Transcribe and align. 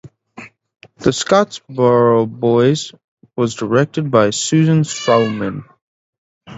"The 0.97 1.11
Scottsboro 1.11 2.27
Boys" 2.27 2.91
was 3.35 3.53
directed 3.53 4.09
by 4.09 4.31
Susan 4.31 4.81
Stroman. 4.81 5.63